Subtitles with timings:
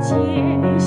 [0.00, 0.79] 结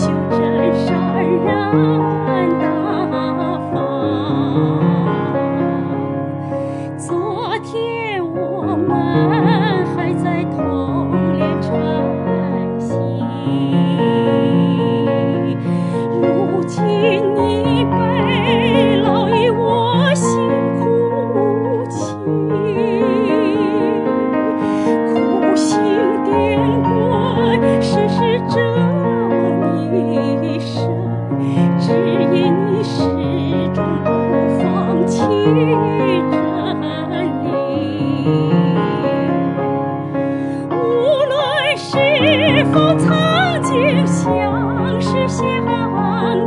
[45.33, 45.41] 相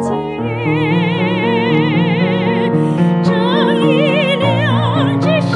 [0.01, 0.15] 见，
[3.25, 3.35] 正
[3.83, 5.55] 义良知使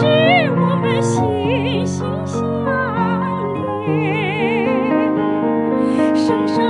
[0.56, 2.34] 我们心心相
[6.58, 6.69] 连。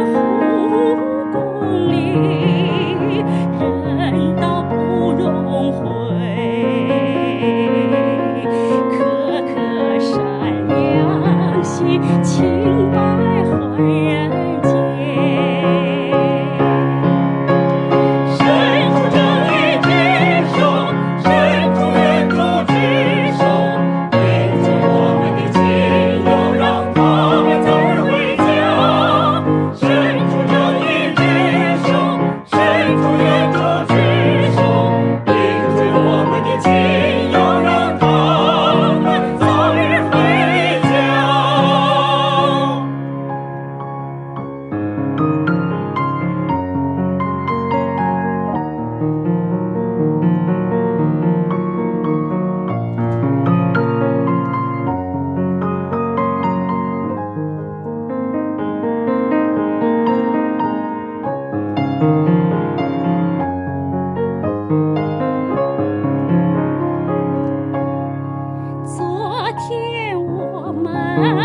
[69.70, 71.39] 见我们。